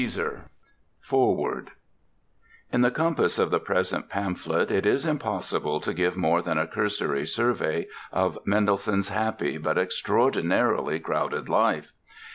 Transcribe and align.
]FOREWORD 1.11 1.69
In 2.73 2.81
the 2.81 2.89
compass 2.89 3.37
of 3.37 3.51
the 3.51 3.59
present 3.59 4.09
pamphlet 4.09 4.71
it 4.71 4.83
is 4.83 5.05
impossible 5.05 5.79
to 5.79 5.93
give 5.93 6.17
more 6.17 6.41
than 6.41 6.57
a 6.57 6.65
cursory 6.65 7.27
survey 7.27 7.85
of 8.11 8.39
Mendelssohn's 8.43 9.09
happy 9.09 9.59
but 9.59 9.77
extraordinarily 9.77 10.99
crowded 10.99 11.49
life. 11.49 11.93